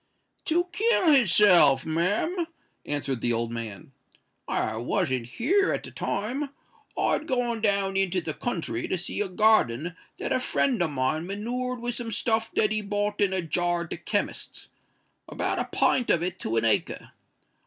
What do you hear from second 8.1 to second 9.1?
the country to